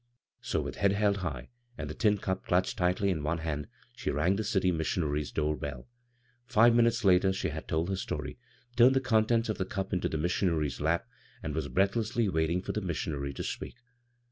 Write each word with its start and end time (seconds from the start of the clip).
So 0.41 0.61
with 0.61 0.77
head 0.77 0.93
held 0.93 1.17
high, 1.17 1.49
and 1.77 1.87
the 1.87 1.93
tin 1.93 2.17
cup 2.17 2.43
clutched 2.43 2.75
tightly 2.75 3.11
in 3.11 3.21
one 3.21 3.37
hand, 3.37 3.67
she 3.95 4.09
rang 4.09 4.35
the 4.35 4.43
city 4.43 4.71
missionary's 4.71 5.31
door 5.31 5.55
belL 5.55 5.87
Five 6.47 6.73
minutes 6.73 7.05
later 7.05 7.31
she 7.31 7.49
had 7.49 7.67
told 7.67 7.85
ber 7.85 7.95
story, 7.95 8.39
turned 8.75 8.95
the 8.95 8.99
con 8.99 9.27
tents 9.27 9.47
of 9.47 9.59
the 9.59 9.63
cup 9.65 9.93
into 9.93 10.09
the 10.09 10.17
missionary's 10.17 10.81
lap, 10.81 11.07
and 11.43 11.53
was 11.53 11.67
breathlessly 11.67 12.27
waiting 12.27 12.63
for 12.63 12.71
the 12.71 12.81
missionary 12.81 13.31
to 13.31 13.43
speak. 13.43 13.75